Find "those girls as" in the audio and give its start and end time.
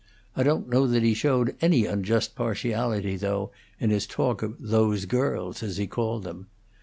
4.59-5.77